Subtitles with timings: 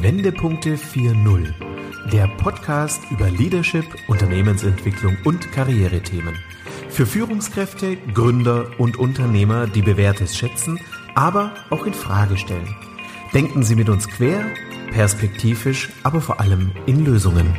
[0.00, 1.52] Wendepunkte 4.0,
[2.10, 6.34] der Podcast über Leadership, Unternehmensentwicklung und Karrierethemen.
[6.88, 10.80] Für Führungskräfte, Gründer und Unternehmer, die Bewährtes schätzen,
[11.14, 12.74] aber auch in Frage stellen.
[13.34, 14.46] Denken Sie mit uns quer,
[14.92, 17.54] perspektivisch, aber vor allem in Lösungen.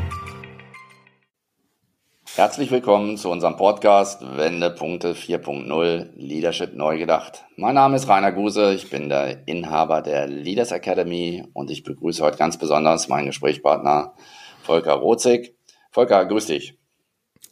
[2.43, 7.45] Herzlich willkommen zu unserem Podcast Wendepunkte 4.0 Leadership neu gedacht.
[7.55, 12.21] Mein Name ist Rainer Guse, ich bin der Inhaber der Leaders Academy und ich begrüße
[12.21, 14.15] heute ganz besonders meinen Gesprächspartner
[14.61, 15.55] Volker Rozig.
[15.89, 16.77] Volker, grüß dich.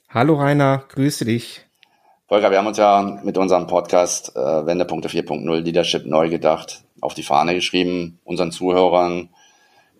[0.09, 1.65] Hallo Rainer, grüße dich.
[2.27, 7.13] Volker, wir haben uns ja mit unserem Podcast äh, Wendepunkte 4.0 Leadership neu gedacht auf
[7.13, 9.29] die Fahne geschrieben, unseren Zuhörern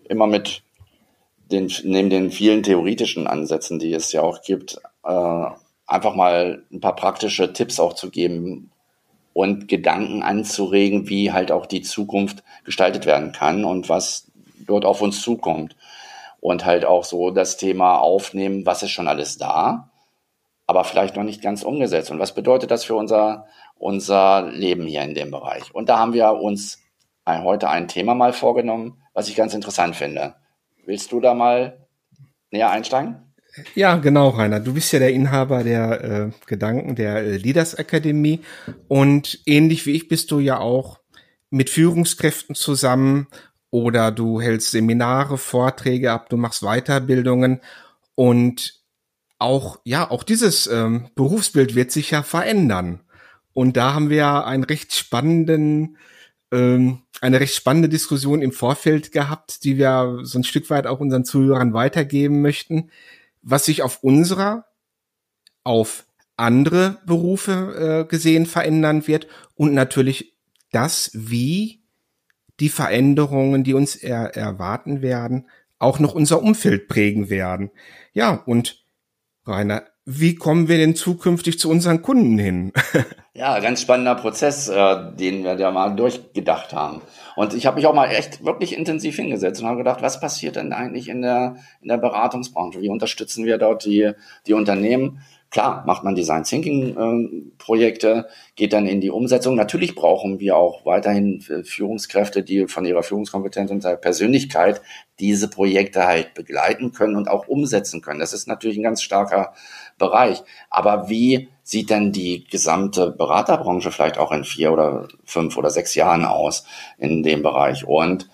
[0.06, 0.62] immer mit
[1.52, 5.44] den, neben den vielen theoretischen Ansätzen, die es ja auch gibt, äh,
[5.86, 8.70] einfach mal ein paar praktische Tipps auch zu geben
[9.34, 14.30] und Gedanken anzuregen, wie halt auch die Zukunft gestaltet werden kann und was
[14.66, 15.76] dort auf uns zukommt.
[16.40, 19.90] Und halt auch so das Thema aufnehmen, was ist schon alles da,
[20.66, 22.10] aber vielleicht noch nicht ganz umgesetzt.
[22.10, 23.46] Und was bedeutet das für unser,
[23.78, 25.72] unser Leben hier in dem Bereich?
[25.72, 26.80] Und da haben wir uns
[27.26, 30.34] heute ein Thema mal vorgenommen, was ich ganz interessant finde.
[30.84, 31.86] Willst du da mal
[32.50, 33.16] näher einsteigen?
[33.74, 34.60] Ja, genau, Rainer.
[34.60, 38.40] Du bist ja der Inhaber der äh, Gedanken der äh, Leaders Akademie
[38.88, 41.00] und ähnlich wie ich bist du ja auch
[41.50, 43.26] mit Führungskräften zusammen
[43.70, 47.60] oder du hältst Seminare, Vorträge ab, du machst Weiterbildungen
[48.14, 48.80] und
[49.38, 53.00] auch ja, auch dieses ähm, Berufsbild wird sich ja verändern.
[53.52, 55.98] Und da haben wir einen recht spannenden
[56.52, 61.00] ähm, eine recht spannende Diskussion im Vorfeld gehabt, die wir so ein Stück weit auch
[61.00, 62.90] unseren Zuhörern weitergeben möchten,
[63.42, 64.66] was sich auf unserer,
[65.64, 66.04] auf
[66.36, 70.34] andere Berufe äh, gesehen verändern wird und natürlich
[70.70, 71.82] das, wie
[72.60, 77.70] die Veränderungen, die uns er erwarten werden, auch noch unser Umfeld prägen werden.
[78.12, 78.84] Ja, und
[79.46, 82.72] Rainer, wie kommen wir denn zukünftig zu unseren Kunden hin?
[83.34, 87.02] ja, ganz spannender Prozess, äh, den wir da mal durchgedacht haben.
[87.36, 90.56] Und ich habe mich auch mal echt wirklich intensiv hingesetzt und habe gedacht, was passiert
[90.56, 92.80] denn eigentlich in der, in der Beratungsbranche?
[92.80, 94.12] Wie unterstützen wir dort die,
[94.46, 95.20] die Unternehmen?
[95.52, 98.26] Klar, macht man Design Thinking äh, Projekte,
[98.56, 99.54] geht dann in die Umsetzung.
[99.54, 104.80] Natürlich brauchen wir auch weiterhin äh, Führungskräfte, die von ihrer Führungskompetenz und der Persönlichkeit
[105.20, 108.18] diese Projekte halt begleiten können und auch umsetzen können.
[108.18, 109.52] Das ist natürlich ein ganz starker
[109.98, 110.42] Bereich.
[110.70, 115.94] Aber wie sieht denn die gesamte Beraterbranche vielleicht auch in vier oder fünf oder sechs
[115.94, 116.64] Jahren aus
[116.96, 117.86] in dem Bereich?
[117.86, 118.30] Und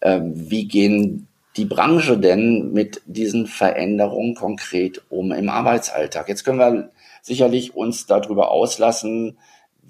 [0.00, 6.28] äh, wie gehen die Branche denn mit diesen Veränderungen konkret um im Arbeitsalltag?
[6.28, 6.90] Jetzt können wir
[7.22, 9.38] sicherlich uns darüber auslassen,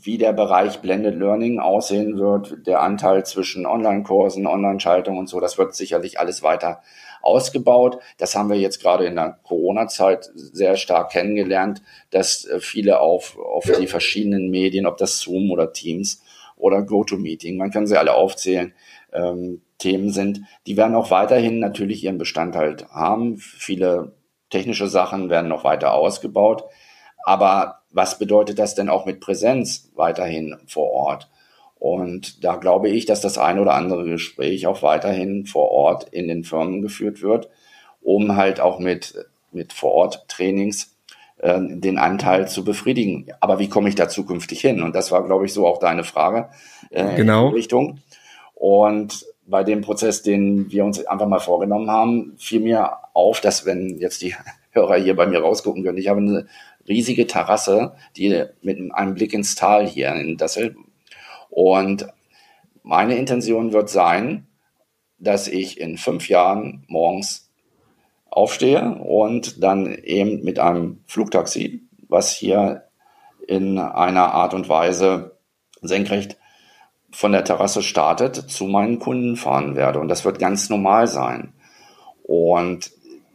[0.02, 5.58] wie der Bereich Blended Learning aussehen wird, der Anteil zwischen Online-Kursen, Online-Schaltung und so, das
[5.58, 6.80] wird sicherlich alles weiter
[7.22, 7.98] ausgebaut.
[8.16, 13.38] Das haben wir jetzt gerade in der Corona-Zeit sehr stark kennengelernt, dass äh, viele auf,
[13.38, 16.22] auf die verschiedenen Medien, ob das Zoom oder Teams
[16.56, 18.72] oder GoToMeeting, man kann sie alle aufzählen,
[19.12, 23.38] ähm, Themen sind, die werden auch weiterhin natürlich ihren Bestandteil haben.
[23.38, 24.12] Viele
[24.50, 26.64] technische Sachen werden noch weiter ausgebaut.
[27.24, 31.28] Aber was bedeutet das denn auch mit Präsenz weiterhin vor Ort?
[31.78, 36.28] Und da glaube ich, dass das ein oder andere Gespräch auch weiterhin vor Ort in
[36.28, 37.48] den Firmen geführt wird,
[38.02, 39.14] um halt auch mit,
[39.50, 40.94] mit vor Ort Trainings
[41.38, 43.28] äh, den Anteil zu befriedigen.
[43.40, 44.82] Aber wie komme ich da zukünftig hin?
[44.82, 46.50] Und das war, glaube ich, so auch deine Frage
[46.90, 47.46] äh, genau.
[47.46, 47.98] in die Richtung.
[48.54, 53.66] Und bei dem Prozess, den wir uns einfach mal vorgenommen haben, fiel mir auf, dass
[53.66, 54.34] wenn jetzt die
[54.70, 56.46] Hörer hier bei mir rausgucken können, ich habe eine
[56.88, 60.76] riesige Terrasse, die mit einem Blick ins Tal hier in Dassel.
[61.50, 62.06] Und
[62.82, 64.46] meine Intention wird sein,
[65.18, 67.50] dass ich in fünf Jahren morgens
[68.30, 72.84] aufstehe und dann eben mit einem Flugtaxi, was hier
[73.46, 75.36] in einer Art und Weise
[75.82, 76.39] senkrecht
[77.12, 80.00] von der Terrasse startet, zu meinen Kunden fahren werde.
[80.00, 81.52] Und das wird ganz normal sein.
[82.22, 82.92] Und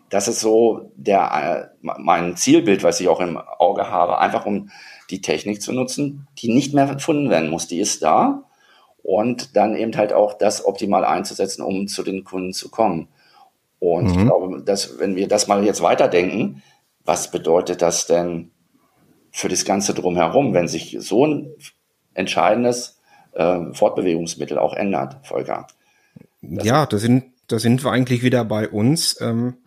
[0.09, 4.69] das ist so der, äh, mein Zielbild, was ich auch im Auge habe, einfach um
[5.09, 7.67] die Technik zu nutzen, die nicht mehr erfunden werden muss.
[7.67, 8.43] Die ist da.
[9.03, 13.09] Und dann eben halt auch das optimal einzusetzen, um zu den Kunden zu kommen.
[13.79, 14.19] Und mhm.
[14.19, 16.63] ich glaube, dass, wenn wir das mal jetzt weiterdenken,
[17.03, 18.51] was bedeutet das denn
[19.31, 21.51] für das Ganze drumherum, wenn sich so ein
[22.13, 22.94] entscheidendes
[23.35, 25.67] äh, Fortbewegungsmittel auch ändert, Volker.
[26.41, 29.19] Das ja, da sind, da sind wir eigentlich wieder bei uns.
[29.21, 29.57] Ähm,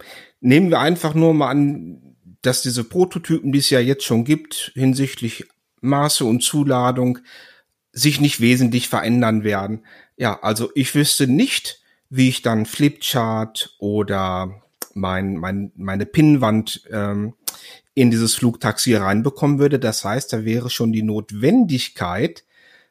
[0.41, 4.73] nehmen wir einfach nur mal an, dass diese Prototypen, die es ja jetzt schon gibt,
[4.75, 5.47] hinsichtlich
[5.81, 7.19] Maße und Zuladung,
[7.93, 9.85] sich nicht wesentlich verändern werden.
[10.17, 14.62] Ja, also ich wüsste nicht, wie ich dann Flipchart oder
[14.94, 17.35] mein, mein, meine Pinnwand ähm,
[17.94, 19.79] in dieses Flugtaxi reinbekommen würde.
[19.79, 22.44] Das heißt, da wäre schon die Notwendigkeit,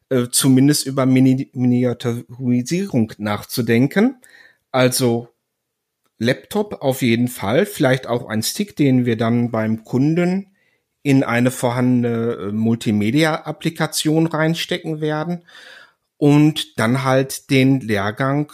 [0.10, 4.22] äh, zumindest über Mini Miniaturisierung nachzudenken.
[4.72, 5.30] Also
[6.18, 10.56] Laptop auf jeden Fall, vielleicht auch ein Stick, den wir dann beim Kunden
[11.04, 15.46] in eine vorhandene äh, Multimedia-Applikation reinstecken werden
[16.18, 18.52] und dann halt den Lehrgang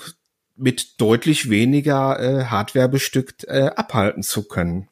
[0.56, 4.90] mit deutlich weniger äh, Hardware bestückt äh, abhalten zu können.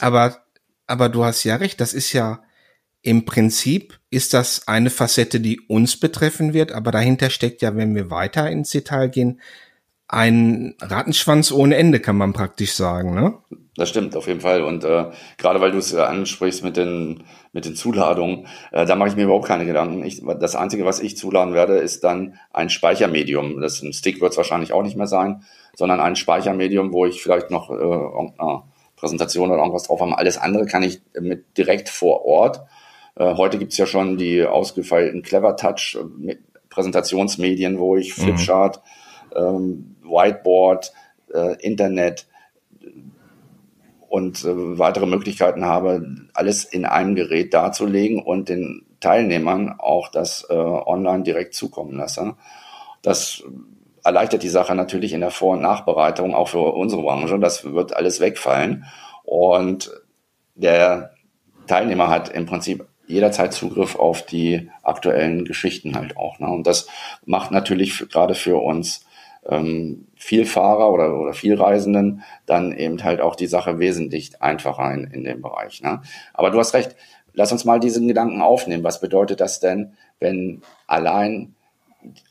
[0.00, 0.42] aber,
[0.86, 2.42] aber du hast ja recht, das ist ja
[3.02, 7.94] im Prinzip ist das eine Facette, die uns betreffen wird, aber dahinter steckt ja, wenn
[7.94, 9.40] wir weiter ins Detail gehen,
[10.08, 13.34] ein Rattenschwanz ohne Ende, kann man praktisch sagen, ne?
[13.76, 14.62] Das stimmt, auf jeden Fall.
[14.62, 15.04] Und äh,
[15.36, 17.22] gerade weil du es äh, ansprichst mit den,
[17.52, 20.04] mit den Zuladungen, äh, da mache ich mir überhaupt keine Gedanken.
[20.04, 23.60] Ich, das Einzige, was ich zuladen werde, ist dann ein Speichermedium.
[23.60, 25.44] Das ein Stick wird es wahrscheinlich auch nicht mehr sein,
[25.76, 28.62] sondern ein Speichermedium, wo ich vielleicht noch äh, irgendeine
[28.96, 30.16] Präsentation oder irgendwas drauf habe.
[30.18, 32.62] Alles andere kann ich mit direkt vor Ort.
[33.18, 36.36] Äh, heute gibt's ja schon die ausgefeilten Clever Touch äh,
[36.70, 38.22] Präsentationsmedien, wo ich mhm.
[38.22, 38.82] Flipchart,
[39.34, 39.40] mhm.
[39.40, 40.92] ähm, Whiteboard,
[41.34, 42.26] äh, Internet,
[44.08, 50.46] und äh, weitere Möglichkeiten habe, alles in einem Gerät darzulegen und den Teilnehmern auch das
[50.48, 52.34] äh, online direkt zukommen lasse.
[53.02, 53.44] Das
[54.02, 57.38] erleichtert die Sache natürlich in der Vor- und Nachbereitung, auch für unsere Branche.
[57.38, 58.86] Das wird alles wegfallen.
[59.24, 59.90] Und
[60.54, 61.10] der
[61.66, 66.38] Teilnehmer hat im Prinzip jederzeit Zugriff auf die aktuellen Geschichten halt auch.
[66.38, 66.48] Ne?
[66.48, 66.88] Und das
[67.24, 69.06] macht natürlich gerade für uns
[69.48, 75.24] ähm, Vielfahrer oder, oder Vielreisenden dann eben halt auch die Sache wesentlich einfacher in, in
[75.24, 75.82] dem Bereich.
[75.82, 76.02] Ne?
[76.34, 76.96] Aber du hast recht,
[77.32, 78.84] lass uns mal diesen Gedanken aufnehmen.
[78.84, 81.54] Was bedeutet das denn, wenn allein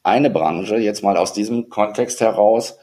[0.04, 2.78] eine Branche jetzt mal aus diesem Kontext heraus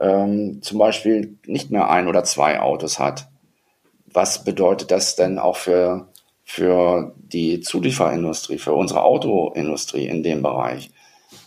[0.00, 3.28] ähm, zum Beispiel nicht mehr ein oder zwei Autos hat?
[4.06, 6.08] Was bedeutet das denn auch für,
[6.48, 10.90] für die Zulieferindustrie, für unsere Autoindustrie in dem Bereich?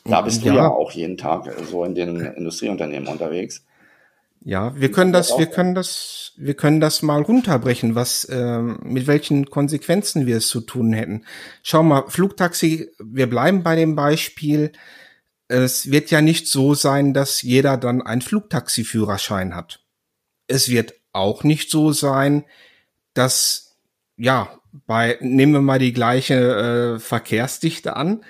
[0.04, 0.52] Da bist ja.
[0.52, 3.66] du ja auch jeden Tag so in den Industrieunternehmen unterwegs.
[4.42, 9.08] Ja, wir können das, wir können das, wir können das mal runterbrechen, was, ähm, mit
[9.08, 11.26] welchen Konsequenzen wir es zu tun hätten.
[11.64, 14.74] Schau mal, Flugtaxi, wir bleiben bei dem Beispiel.
[15.48, 19.82] Es wird ja nicht so sein, dass jeder dann einen Flugtaxiführerschein hat.
[20.48, 22.46] Es wird auch nicht so sein,
[23.14, 23.78] dass,
[24.18, 28.24] ja, bei, nehmen wir mal die gleiche äh, Verkehrsdichte an,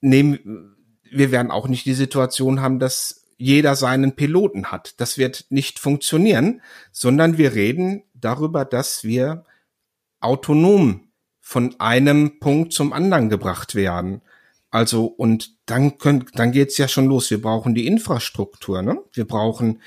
[0.00, 0.76] nehmen,
[1.10, 5.00] wir werden auch nicht die Situation haben, dass jeder seinen Piloten hat.
[5.00, 9.44] Das wird nicht funktionieren, sondern wir reden darüber, dass wir
[10.20, 11.08] autonom
[11.40, 14.22] von einem Punkt zum anderen gebracht werden.
[14.70, 17.30] Also, und dann können, dann geht's ja schon los.
[17.30, 18.98] Wir brauchen die Infrastruktur, ne?
[19.12, 19.80] Wir brauchen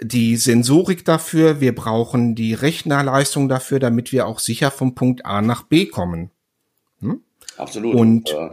[0.00, 5.42] die Sensorik dafür, wir brauchen die Rechnerleistung dafür, damit wir auch sicher vom Punkt A
[5.42, 6.30] nach B kommen.
[7.00, 7.22] Hm?
[7.56, 7.94] Absolut.
[7.94, 8.50] Und äh,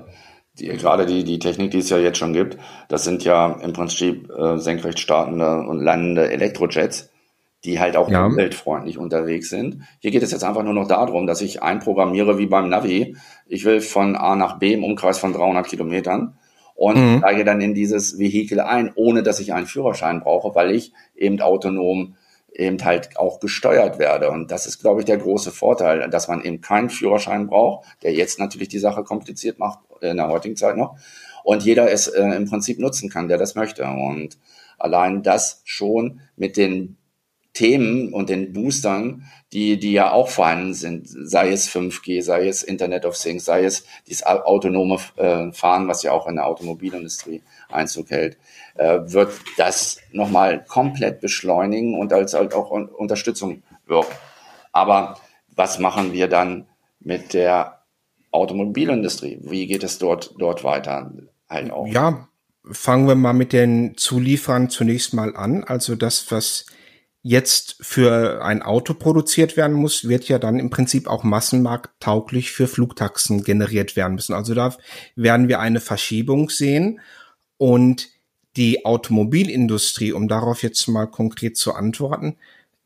[0.58, 2.58] die, gerade die, die Technik, die es ja jetzt schon gibt,
[2.88, 7.10] das sind ja im Prinzip äh, senkrecht startende und landende Elektrojets,
[7.64, 8.26] die halt auch ja.
[8.26, 9.84] umweltfreundlich unterwegs sind.
[10.00, 13.18] Hier geht es jetzt einfach nur noch darum, dass ich einprogrammiere wie beim Navi.
[13.46, 16.38] Ich will von A nach B im Umkreis von 300 Kilometern
[16.76, 17.18] und mhm.
[17.20, 21.42] steige dann in dieses Vehikel ein, ohne dass ich einen Führerschein brauche, weil ich eben
[21.42, 22.16] autonom
[22.54, 24.30] eben halt auch gesteuert werde.
[24.30, 28.14] Und das ist, glaube ich, der große Vorteil, dass man eben keinen Führerschein braucht, der
[28.14, 30.98] jetzt natürlich die Sache kompliziert macht, in der heutigen Zeit noch.
[31.44, 33.84] Und jeder es äh, im Prinzip nutzen kann, der das möchte.
[33.84, 34.38] Und
[34.78, 36.98] allein das schon mit den
[37.56, 42.62] Themen und den Boostern, die, die ja auch vorhanden sind, sei es 5G, sei es
[42.62, 47.42] Internet of Things, sei es dieses autonome äh, Fahren, was ja auch in der Automobilindustrie
[47.70, 48.38] Einzug hält,
[48.76, 54.14] äh, wird das nochmal komplett beschleunigen und als halt auch Unterstützung wirken.
[54.74, 55.18] Aber
[55.56, 56.66] was machen wir dann
[57.00, 57.80] mit der
[58.32, 59.40] Automobilindustrie?
[59.42, 61.10] Wie geht es dort, dort weiter?
[61.50, 61.88] Halt auch?
[61.88, 62.28] Ja,
[62.70, 65.64] fangen wir mal mit den Zulieferern zunächst mal an.
[65.64, 66.66] Also das, was
[67.28, 72.68] jetzt für ein Auto produziert werden muss, wird ja dann im Prinzip auch massenmarkttauglich für
[72.68, 74.36] Flugtaxen generiert werden müssen.
[74.36, 74.78] Also da
[75.16, 77.00] werden wir eine Verschiebung sehen
[77.58, 78.10] und
[78.58, 82.38] die Automobilindustrie, um darauf jetzt mal konkret zu antworten,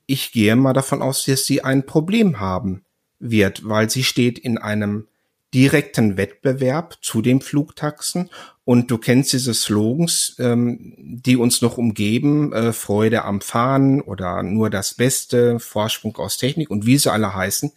[0.05, 2.85] ich gehe mal davon aus, dass sie ein Problem haben
[3.19, 5.09] wird, weil sie steht in einem
[5.53, 8.29] direkten Wettbewerb zu den Flugtaxen
[8.69, 14.43] und du kennst diese Slogans, ähm, die uns noch umgeben, äh, Freude am Fahren oder
[14.43, 17.71] nur das Beste, Vorsprung aus Technik und wie sie alle heißen,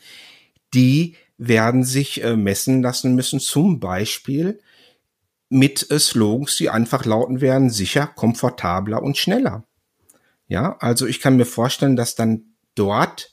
[0.74, 4.60] die werden sich äh, messen lassen müssen, zum Beispiel
[5.48, 9.64] mit äh, Slogans, die einfach lauten werden, sicher, komfortabler und schneller.
[10.46, 13.32] Ja, also ich kann mir vorstellen, dass dann dort,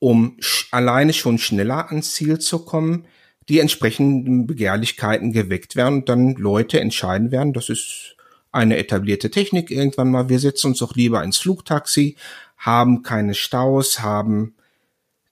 [0.00, 0.36] um
[0.70, 3.06] alleine schon schneller ans Ziel zu kommen,
[3.50, 8.16] die entsprechenden Begehrlichkeiten geweckt werden und dann Leute entscheiden werden, das ist
[8.52, 12.16] eine etablierte Technik irgendwann mal, wir setzen uns doch lieber ins Flugtaxi,
[12.56, 14.54] haben keine Staus, haben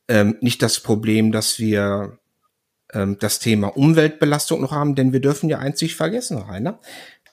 [0.09, 2.19] ähm, nicht das Problem, dass wir
[2.93, 6.81] ähm, das Thema Umweltbelastung noch haben, denn wir dürfen ja einzig vergessen, Rainer.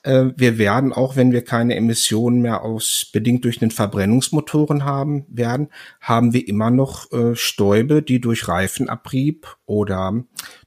[0.06, 5.26] Äh, wir werden, auch wenn wir keine Emissionen mehr aus, bedingt durch den Verbrennungsmotoren haben
[5.28, 5.68] werden,
[6.00, 10.24] haben wir immer noch äh, Stäube, die durch Reifenabrieb oder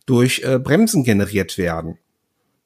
[0.09, 1.99] durch äh, Bremsen generiert werden.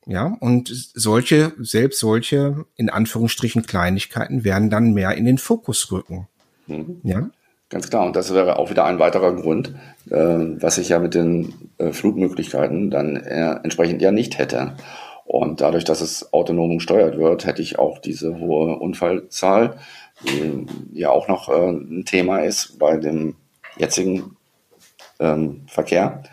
[0.05, 6.27] Ja, und solche, selbst solche, in Anführungsstrichen Kleinigkeiten werden dann mehr in den Fokus rücken.
[6.67, 7.01] Mhm.
[7.03, 7.29] Ja.
[7.69, 8.05] Ganz klar.
[8.05, 9.75] Und das wäre auch wieder ein weiterer Grund,
[10.09, 14.75] äh, was ich ja mit den äh, Flugmöglichkeiten dann äh, entsprechend ja nicht hätte.
[15.25, 19.77] Und dadurch, dass es autonom gesteuert wird, hätte ich auch diese hohe Unfallzahl,
[20.23, 23.35] die ja auch noch äh, ein Thema ist bei dem
[23.77, 24.35] jetzigen
[25.19, 26.23] ähm, Verkehr.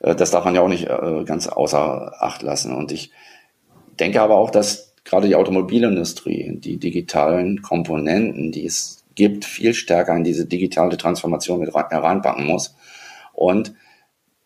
[0.00, 2.74] Äh, das darf man ja auch nicht äh, ganz außer Acht lassen.
[2.74, 3.10] Und ich
[3.98, 10.14] denke aber auch, dass gerade die Automobilindustrie, die digitalen Komponenten, die es gibt, viel stärker
[10.16, 12.76] in diese digitale Transformation mit heranpacken muss.
[13.32, 13.74] Und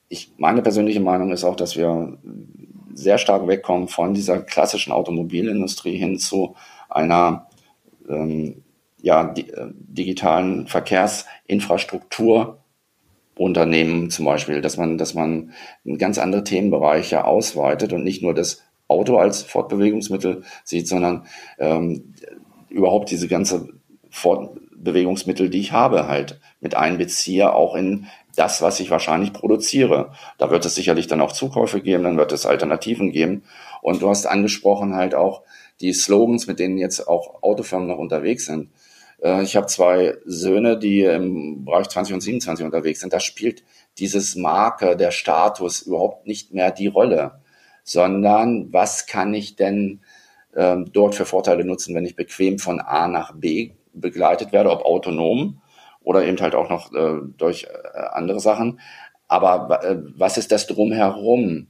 [0.08, 2.18] ich, meine persönliche Meinung ist auch, dass wir
[2.94, 6.56] sehr stark wegkommen von dieser klassischen Automobilindustrie hin zu
[6.88, 7.46] einer
[8.08, 8.62] ähm,
[9.00, 12.58] ja, di äh, digitalen Verkehrsinfrastruktur
[13.36, 15.52] Unternehmen zum Beispiel, dass man, dass man
[15.98, 21.26] ganz andere Themenbereiche ausweitet und nicht nur das Auto als Fortbewegungsmittel sieht, sondern
[21.58, 22.14] ähm,
[22.68, 23.68] überhaupt diese ganze
[24.10, 28.06] Fortbewegungsmittel, die ich habe, halt mit einbeziehe, auch in
[28.36, 30.12] das, was ich wahrscheinlich produziere.
[30.38, 33.44] Da wird es sicherlich dann auch Zukäufe geben, dann wird es Alternativen geben.
[33.80, 35.42] Und du hast angesprochen halt auch
[35.80, 38.70] die Slogans, mit denen jetzt auch Autofirmen noch unterwegs sind.
[39.22, 43.12] Äh, ich habe zwei Söhne, die im Bereich 20 und 27 unterwegs sind.
[43.12, 43.62] Da spielt
[43.98, 47.40] dieses Marke, der Status überhaupt nicht mehr die Rolle,
[47.84, 50.00] sondern was kann ich denn
[50.56, 54.84] ähm, dort für Vorteile nutzen, wenn ich bequem von A nach B begleitet werde, ob
[54.84, 55.60] autonom
[56.02, 58.80] oder eben halt auch noch äh, durch äh, andere Sachen.
[59.28, 61.68] Aber äh, was ist das drumherum?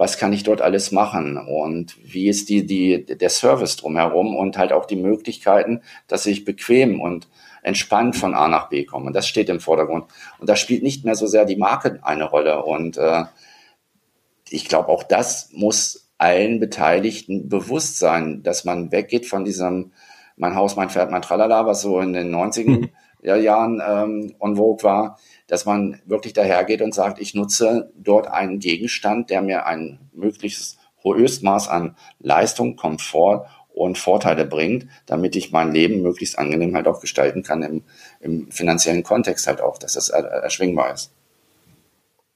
[0.00, 4.56] Was kann ich dort alles machen und wie ist die, die, der Service drumherum und
[4.56, 7.28] halt auch die Möglichkeiten, dass ich bequem und
[7.62, 9.08] entspannt von A nach B komme.
[9.08, 10.06] Und das steht im Vordergrund.
[10.38, 12.64] Und da spielt nicht mehr so sehr die Marke eine Rolle.
[12.64, 13.24] Und äh,
[14.48, 19.92] ich glaube, auch das muss allen Beteiligten bewusst sein, dass man weggeht von diesem
[20.34, 22.88] mein Haus, mein Pferd, mein Tralala, was so in den 90er mhm.
[23.22, 28.58] Jahren ähm, on vogue war, dass man wirklich dahergeht und sagt, ich nutze dort einen
[28.58, 35.52] Gegenstand, der mir ein möglichst hohes Maß an Leistung, Komfort und Vorteile bringt, damit ich
[35.52, 37.82] mein Leben möglichst angenehm halt auch gestalten kann im,
[38.20, 41.12] im finanziellen Kontext halt auch, dass das erschwingbar ist.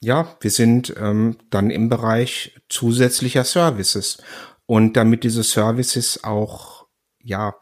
[0.01, 4.19] Ja, wir sind ähm, dann im Bereich zusätzlicher Services.
[4.67, 6.87] Und damit diese Services auch
[7.23, 7.55] ja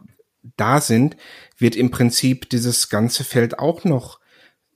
[0.56, 1.16] da sind,
[1.58, 4.20] wird im Prinzip dieses ganze Feld auch noch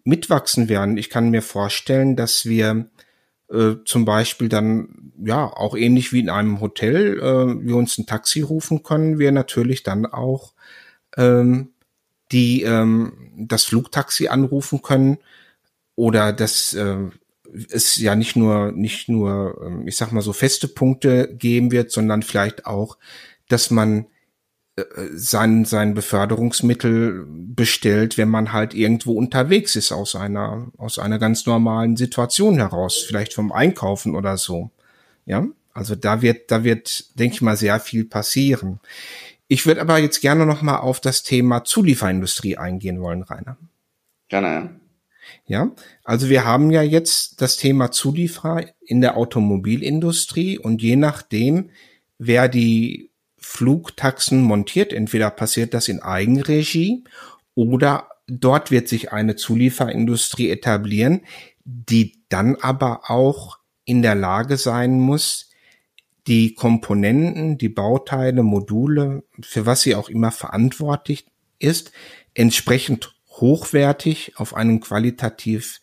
[0.04, 0.96] mitwachsen werden.
[0.96, 2.88] Ich kann mir vorstellen, dass wir
[3.50, 8.06] äh, zum Beispiel dann, ja, auch ähnlich wie in einem Hotel, äh, wir uns ein
[8.06, 10.52] Taxi rufen können, wir natürlich dann auch
[11.16, 11.70] ähm,
[12.32, 15.18] die ähm, das Flugtaxi anrufen können
[15.94, 16.96] oder dass äh,
[17.70, 21.90] es ja nicht nur nicht nur ähm, ich sag mal so feste Punkte geben wird,
[21.90, 22.98] sondern vielleicht auch,
[23.48, 24.06] dass man
[25.12, 31.46] sein, sein Beförderungsmittel bestellt, wenn man halt irgendwo unterwegs ist aus einer, aus einer ganz
[31.46, 34.70] normalen Situation heraus, vielleicht vom Einkaufen oder so.
[35.24, 38.80] Ja, also da wird, da wird, denke ich mal, sehr viel passieren.
[39.48, 43.56] Ich würde aber jetzt gerne noch mal auf das Thema Zulieferindustrie eingehen wollen, Rainer.
[44.28, 44.80] Gerne.
[45.46, 45.72] Ja,
[46.04, 51.70] also wir haben ja jetzt das Thema Zulieferer in der Automobilindustrie und je nachdem,
[52.18, 53.10] wer die
[53.48, 54.92] Flugtaxen montiert.
[54.92, 57.04] Entweder passiert das in Eigenregie
[57.54, 61.22] oder dort wird sich eine Zulieferindustrie etablieren,
[61.64, 65.50] die dann aber auch in der Lage sein muss,
[66.26, 71.26] die Komponenten, die Bauteile, Module, für was sie auch immer verantwortlich
[71.60, 71.92] ist,
[72.34, 75.80] entsprechend hochwertig auf einem qualitativ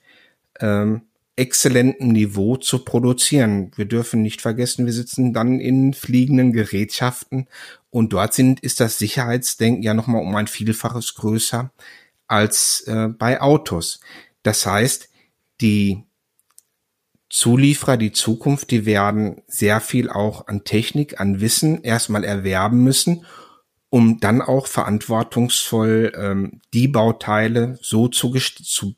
[0.60, 1.04] ähm,
[1.36, 3.72] exzellentem Niveau zu produzieren.
[3.76, 7.48] Wir dürfen nicht vergessen, wir sitzen dann in fliegenden Gerätschaften
[7.90, 11.72] und dort sind, ist das Sicherheitsdenken ja nochmal um ein Vielfaches größer
[12.28, 14.00] als äh, bei Autos.
[14.44, 15.10] Das heißt,
[15.62, 16.04] die
[17.30, 23.26] Zulieferer, die Zukunft, die werden sehr viel auch an Technik, an Wissen erstmal erwerben müssen,
[23.90, 28.94] um dann auch verantwortungsvoll ähm, die Bauteile so zu, zu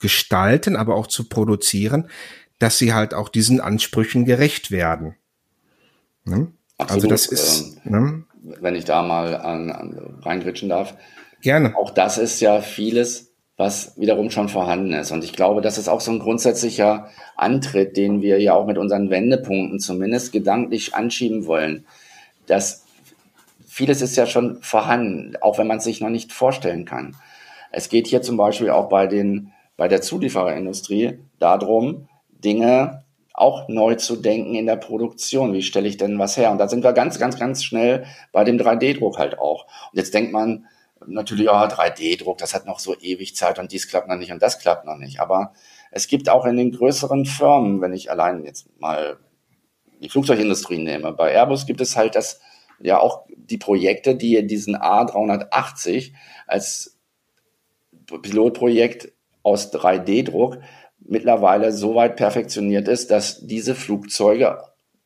[0.00, 2.08] gestalten, aber auch zu produzieren,
[2.58, 5.16] dass sie halt auch diesen Ansprüchen gerecht werden.
[6.24, 6.48] Ne?
[6.78, 8.24] Also das ist, ähm, ne?
[8.60, 10.94] wenn ich da mal an, an reingritschen darf.
[11.42, 11.76] Gerne.
[11.76, 15.10] Auch das ist ja vieles, was wiederum schon vorhanden ist.
[15.12, 18.78] Und ich glaube, das ist auch so ein grundsätzlicher Antritt, den wir ja auch mit
[18.78, 21.86] unseren Wendepunkten zumindest gedanklich anschieben wollen.
[22.46, 22.84] Dass
[23.66, 27.16] vieles ist ja schon vorhanden, auch wenn man es sich noch nicht vorstellen kann.
[27.72, 33.04] Es geht hier zum Beispiel auch bei den, bei der Zuliefererindustrie darum, Dinge
[33.34, 35.52] auch neu zu denken in der Produktion.
[35.52, 36.50] Wie stelle ich denn was her?
[36.50, 39.66] Und da sind wir ganz, ganz, ganz schnell bei dem 3D-Druck halt auch.
[39.92, 40.66] Und jetzt denkt man,
[41.06, 44.42] natürlich, ja, 3D-Druck, das hat noch so ewig Zeit und dies klappt noch nicht und
[44.42, 45.20] das klappt noch nicht.
[45.20, 45.52] Aber
[45.90, 49.18] es gibt auch in den größeren Firmen, wenn ich allein jetzt mal
[50.00, 52.40] die Flugzeugindustrie nehme, bei Airbus gibt es halt das,
[52.80, 56.12] ja auch die Projekte, die diesen A380
[56.46, 56.98] als
[58.06, 59.12] Pilotprojekt
[59.46, 60.58] aus 3D-Druck
[60.98, 64.58] mittlerweile so weit perfektioniert ist, dass diese Flugzeuge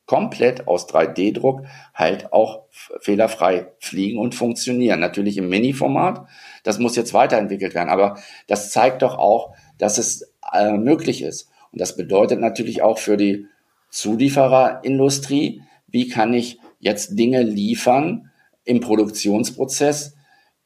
[0.07, 4.99] komplett aus 3D-Druck halt auch fehlerfrei fliegen und funktionieren.
[4.99, 6.27] Natürlich im Mini-Format.
[6.63, 7.91] Das muss jetzt weiterentwickelt werden.
[7.91, 8.17] Aber
[8.47, 11.51] das zeigt doch auch, dass es äh, möglich ist.
[11.71, 13.47] Und das bedeutet natürlich auch für die
[13.91, 18.31] Zuliefererindustrie, wie kann ich jetzt Dinge liefern
[18.65, 20.15] im Produktionsprozess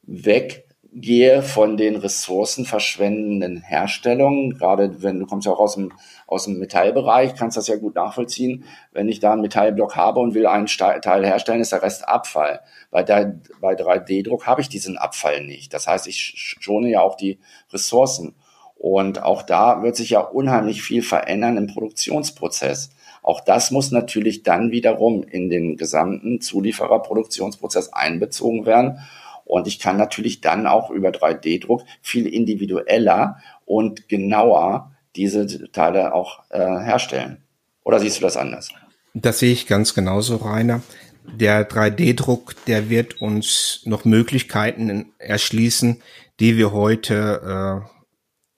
[0.03, 0.64] weg
[0.95, 5.91] gehe von den ressourcenverschwendenden Herstellungen, gerade wenn du kommst ja auch aus dem,
[6.25, 8.63] aus dem Metallbereich, kannst das ja gut nachvollziehen.
[8.93, 12.61] Wenn ich da einen Metallblock habe und will einen Teil herstellen, ist der Rest Abfall.
[12.91, 15.73] Bei, bei 3D-Druck habe ich diesen Abfall nicht.
[15.73, 17.39] Das heißt, ich schone ja auch die
[17.73, 18.35] Ressourcen.
[18.77, 22.91] Und auch da wird sich ja unheimlich viel verändern im Produktionsprozess.
[23.21, 28.99] Auch das muss natürlich dann wiederum in den gesamten Zuliefererproduktionsprozess einbezogen werden.
[29.45, 36.43] Und ich kann natürlich dann auch über 3D-Druck viel individueller und genauer diese Teile auch
[36.49, 37.37] äh, herstellen.
[37.83, 38.69] Oder siehst du das anders?
[39.13, 40.81] Das sehe ich ganz genauso, Rainer.
[41.23, 46.01] Der 3D-Druck, der wird uns noch Möglichkeiten erschließen,
[46.39, 47.89] die wir heute äh,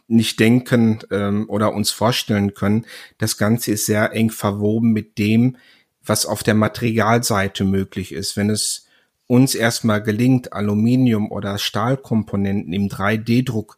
[0.08, 2.86] nicht denken ähm, oder uns vorstellen können.
[3.18, 5.58] Das Ganze ist sehr eng verwoben mit dem,
[6.04, 8.38] was auf der Materialseite möglich ist.
[8.38, 8.87] Wenn es
[9.28, 13.78] uns erstmal gelingt, Aluminium- oder Stahlkomponenten im 3D-Druck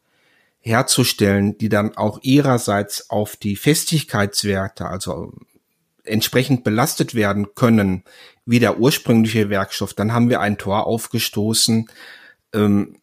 [0.60, 5.34] herzustellen, die dann auch ihrerseits auf die Festigkeitswerte, also
[6.04, 8.04] entsprechend belastet werden können,
[8.46, 11.90] wie der ursprüngliche Werkstoff, dann haben wir ein Tor aufgestoßen,
[12.54, 12.98] ähm,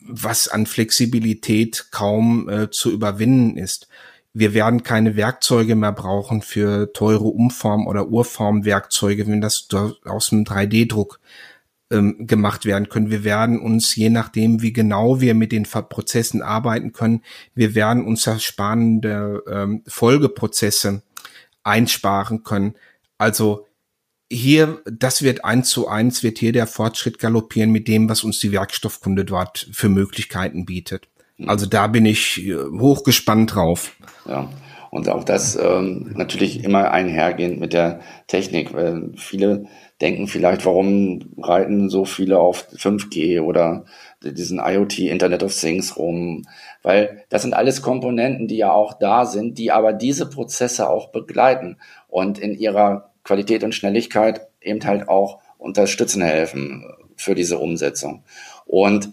[0.00, 3.88] was an Flexibilität kaum äh, zu überwinden ist.
[4.32, 9.68] Wir werden keine Werkzeuge mehr brauchen für teure Umform- oder Urformwerkzeuge, wenn das
[10.04, 11.20] aus dem 3D-Druck
[11.90, 13.10] ähm, gemacht werden können.
[13.10, 17.22] Wir werden uns, je nachdem, wie genau wir mit den Prozessen arbeiten können,
[17.54, 21.02] wir werden uns spannende ähm, Folgeprozesse
[21.62, 22.74] einsparen können.
[23.18, 23.66] Also
[24.30, 28.40] hier, das wird eins zu eins, wird hier der Fortschritt galoppieren mit dem, was uns
[28.40, 31.08] die Werkstoffkunde dort für Möglichkeiten bietet.
[31.46, 33.92] Also da bin ich äh, hochgespannt drauf.
[34.26, 34.50] Ja.
[34.96, 39.66] Und auch das ähm, natürlich immer einhergehend mit der Technik, weil viele
[40.00, 43.84] denken vielleicht, warum reiten so viele auf 5G oder
[44.22, 46.46] diesen IoT Internet of Things rum,
[46.82, 51.10] weil das sind alles Komponenten, die ja auch da sind, die aber diese Prozesse auch
[51.10, 51.76] begleiten
[52.08, 58.24] und in ihrer Qualität und Schnelligkeit eben halt auch unterstützen helfen für diese Umsetzung.
[58.64, 59.10] Und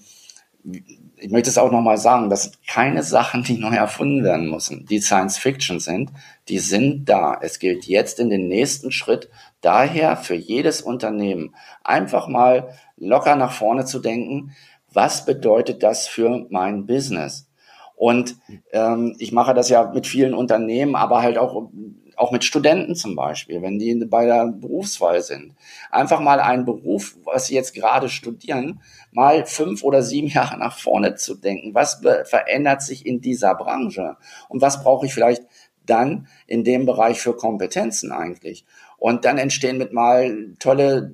[1.24, 4.86] ich möchte es auch nochmal sagen, das sind keine Sachen, die neu erfunden werden müssen,
[4.86, 6.12] die Science Fiction sind,
[6.50, 7.38] die sind da.
[7.40, 9.30] Es gilt jetzt in den nächsten Schritt
[9.62, 14.52] daher für jedes Unternehmen einfach mal locker nach vorne zu denken,
[14.92, 17.48] was bedeutet das für mein Business?
[17.96, 18.36] Und
[18.74, 21.70] ähm, ich mache das ja mit vielen Unternehmen, aber halt auch
[22.18, 25.56] auch mit Studenten zum Beispiel, wenn die bei der Berufswahl sind.
[25.92, 30.78] Einfach mal einen Beruf, was sie jetzt gerade studieren, mal fünf oder sieben Jahre nach
[30.78, 31.74] vorne zu denken.
[31.74, 34.18] Was verändert sich in dieser Branche?
[34.50, 35.44] Und was brauche ich vielleicht
[35.86, 38.66] dann in dem Bereich für Kompetenzen eigentlich?
[38.98, 41.14] Und dann entstehen mit mal tolle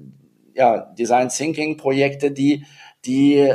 [0.53, 2.65] ja, Design Thinking Projekte, die,
[3.05, 3.51] die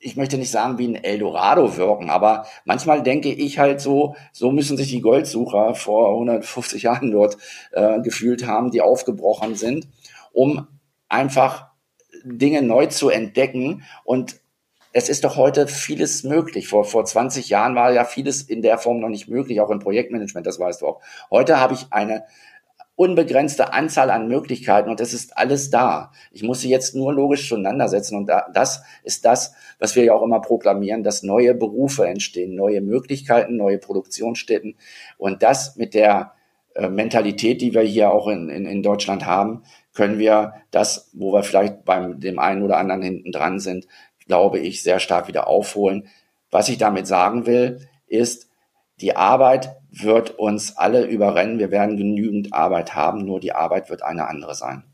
[0.00, 4.52] ich möchte nicht sagen wie ein Eldorado wirken, aber manchmal denke ich halt so, so
[4.52, 7.36] müssen sich die Goldsucher vor 150 Jahren dort
[7.72, 9.88] äh, gefühlt haben, die aufgebrochen sind,
[10.32, 10.66] um
[11.08, 11.68] einfach
[12.24, 14.40] Dinge neu zu entdecken und
[14.92, 16.66] es ist doch heute vieles möglich.
[16.66, 19.80] Vor, vor 20 Jahren war ja vieles in der Form noch nicht möglich, auch im
[19.80, 21.00] Projektmanagement, das weißt du auch.
[21.30, 22.24] Heute habe ich eine
[22.98, 26.10] unbegrenzte Anzahl an Möglichkeiten und es ist alles da.
[26.32, 30.14] Ich muss sie jetzt nur logisch zueinander setzen und das ist das, was wir ja
[30.14, 34.74] auch immer proklamieren, dass neue Berufe entstehen, neue Möglichkeiten, neue Produktionsstätten
[35.16, 36.32] und das mit der
[36.74, 39.62] äh, Mentalität, die wir hier auch in, in, in Deutschland haben,
[39.94, 43.86] können wir das, wo wir vielleicht beim dem einen oder anderen hinten dran sind,
[44.26, 46.08] glaube ich, sehr stark wieder aufholen.
[46.50, 48.50] Was ich damit sagen will, ist,
[49.00, 51.58] die Arbeit wird uns alle überrennen.
[51.58, 54.84] Wir werden genügend Arbeit haben, nur die Arbeit wird eine andere sein.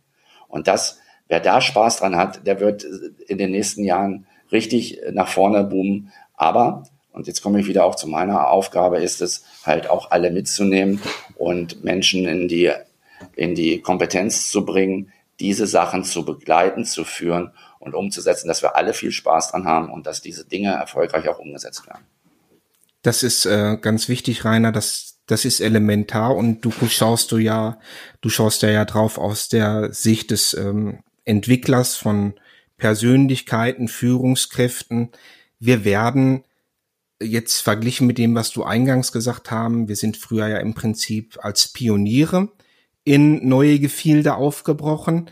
[0.49, 2.85] Und das, wer da Spaß dran hat, der wird
[3.27, 6.13] in den nächsten Jahren richtig nach vorne boomen.
[6.35, 10.31] Aber, und jetzt komme ich wieder auch zu meiner Aufgabe, ist es halt auch alle
[10.31, 11.01] mitzunehmen
[11.37, 12.71] und Menschen in die,
[13.35, 18.77] in die Kompetenz zu bringen, diese Sachen zu begleiten, zu führen und umzusetzen, dass wir
[18.77, 22.05] alle viel Spaß dran haben und dass diese Dinge erfolgreich auch umgesetzt werden.
[23.05, 24.73] Das ist äh, ganz wichtig, Rainer.
[24.73, 27.79] Das, das ist elementar und du schaust du ja,
[28.23, 32.33] du schaust ja, ja drauf aus der Sicht des ähm, Entwicklers von
[32.79, 35.11] Persönlichkeiten, Führungskräften.
[35.61, 36.45] Wir werden
[37.23, 41.37] jetzt verglichen mit dem, was du eingangs gesagt haben, wir sind früher ja im Prinzip
[41.43, 42.49] als Pioniere
[43.05, 45.31] in neue Gefilde aufgebrochen.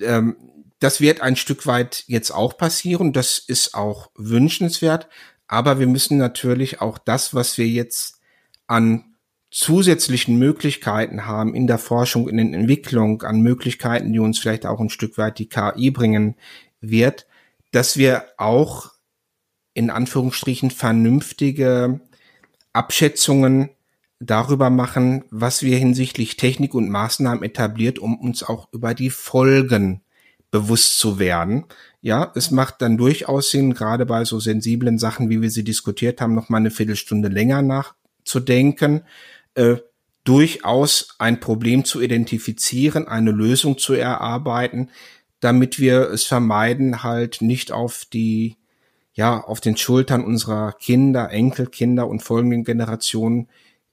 [0.00, 0.36] Ähm,
[0.78, 3.12] das wird ein Stück weit jetzt auch passieren.
[3.12, 5.10] Das ist auch wünschenswert.
[5.50, 8.20] Aber wir müssen natürlich auch das, was wir jetzt
[8.68, 9.16] an
[9.50, 14.78] zusätzlichen Möglichkeiten haben in der Forschung, in der Entwicklung, an Möglichkeiten, die uns vielleicht auch
[14.78, 16.36] ein Stück weit die KI bringen
[16.80, 17.26] wird,
[17.72, 18.92] dass wir auch
[19.74, 22.00] in Anführungsstrichen vernünftige
[22.72, 23.70] Abschätzungen
[24.20, 30.02] darüber machen, was wir hinsichtlich Technik und Maßnahmen etabliert, um uns auch über die Folgen
[30.50, 31.64] bewusst zu werden.
[32.02, 36.20] Ja, es macht dann durchaus Sinn, gerade bei so sensiblen Sachen, wie wir sie diskutiert
[36.20, 39.02] haben, noch mal eine Viertelstunde länger nachzudenken,
[39.54, 39.76] äh,
[40.24, 44.90] durchaus ein Problem zu identifizieren, eine Lösung zu erarbeiten,
[45.40, 48.56] damit wir es vermeiden, halt nicht auf die,
[49.14, 53.48] ja, auf den Schultern unserer Kinder, Enkelkinder und folgenden Generationen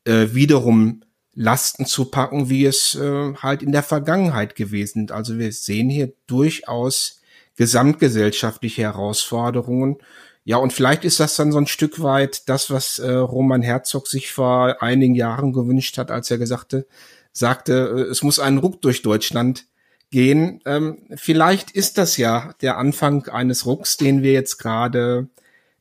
[0.05, 1.01] äh, wiederum
[1.39, 5.11] Lasten zu packen, wie es äh, halt in der Vergangenheit gewesen ist.
[5.11, 7.21] Also wir sehen hier durchaus
[7.55, 9.97] gesamtgesellschaftliche Herausforderungen.
[10.45, 14.07] Ja, und vielleicht ist das dann so ein Stück weit das, was äh, Roman Herzog
[14.07, 16.87] sich vor einigen Jahren gewünscht hat, als er gesagte,
[17.33, 19.67] sagte, äh, es muss einen Ruck durch Deutschland
[20.09, 20.61] gehen.
[20.65, 25.27] Ähm, vielleicht ist das ja der Anfang eines Rucks, den wir jetzt gerade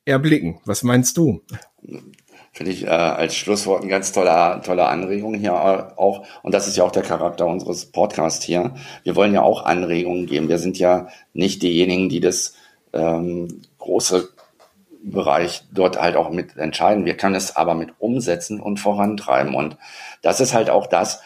[0.04, 0.60] erblicken.
[0.66, 1.40] Was meinst du?
[2.56, 5.52] Finde ich äh, als Schlusswort eine ganz tolle, tolle Anregung hier
[5.98, 6.26] auch.
[6.42, 8.72] Und das ist ja auch der Charakter unseres Podcasts hier.
[9.02, 10.48] Wir wollen ja auch Anregungen geben.
[10.48, 12.54] Wir sind ja nicht diejenigen, die das
[12.94, 14.30] ähm, große
[15.02, 17.04] Bereich dort halt auch mit entscheiden.
[17.04, 19.54] Wir können es aber mit umsetzen und vorantreiben.
[19.54, 19.76] Und
[20.22, 21.20] das ist halt auch das,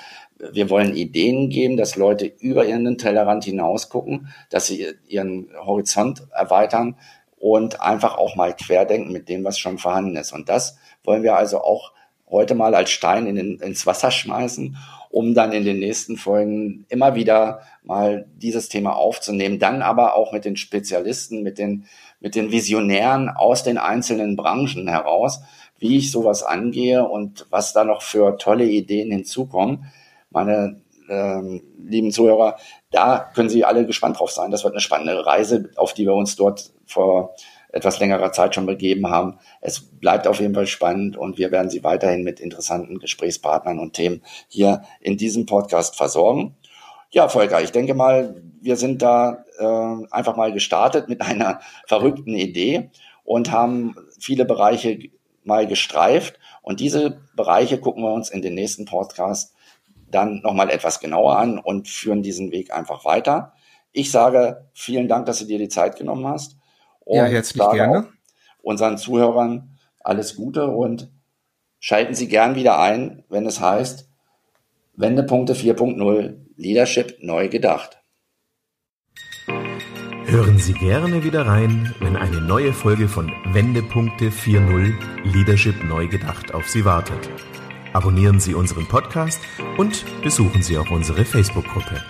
[0.53, 6.27] wir wollen Ideen geben, dass Leute über ihren Tellerrand hinaus gucken, dass sie ihren Horizont
[6.33, 6.97] erweitern
[7.41, 10.33] und einfach auch mal querdenken mit dem, was schon vorhanden ist.
[10.33, 11.93] Und das wollen wir also auch
[12.31, 14.77] heute mal als Stein in den, ins Wasser schmeißen,
[15.11, 20.33] um dann in den nächsten Folgen immer wieder mal dieses Thema aufzunehmen, dann aber auch
[20.33, 21.87] mit den Spezialisten, mit den,
[22.21, 25.41] mit den Visionären aus den einzelnen Branchen heraus,
[25.79, 29.87] wie ich sowas angehe und was da noch für tolle Ideen hinzukommen.
[30.31, 32.57] Meine ähm, lieben Zuhörer,
[32.91, 34.51] da können Sie alle gespannt drauf sein.
[34.51, 37.35] Das wird eine spannende Reise, auf die wir uns dort vor
[37.73, 39.39] etwas längerer Zeit schon begeben haben.
[39.61, 43.93] Es bleibt auf jeden Fall spannend und wir werden Sie weiterhin mit interessanten Gesprächspartnern und
[43.93, 46.57] Themen hier in diesem Podcast versorgen.
[47.11, 52.35] Ja, Volker, ich denke mal, wir sind da äh, einfach mal gestartet mit einer verrückten
[52.35, 52.91] Idee
[53.25, 55.11] und haben viele Bereiche
[55.43, 56.39] mal gestreift.
[56.63, 59.55] Und diese Bereiche gucken wir uns in den nächsten Podcast
[60.11, 63.53] dann nochmal etwas genauer an und führen diesen Weg einfach weiter.
[63.93, 66.57] Ich sage vielen Dank, dass du dir die Zeit genommen hast.
[67.01, 68.09] Und ja, herzlich gerne.
[68.63, 71.11] Unseren Zuhörern alles Gute und
[71.79, 74.09] schalten Sie gern wieder ein, wenn es heißt
[74.95, 78.03] Wendepunkte 4.0 Leadership neu gedacht.
[80.27, 84.93] Hören Sie gerne wieder rein, wenn eine neue Folge von Wendepunkte 4.0
[85.25, 87.29] Leadership neu gedacht auf Sie wartet.
[87.93, 89.41] Abonnieren Sie unseren Podcast
[89.77, 92.03] und besuchen Sie auch unsere Facebook-Gruppe.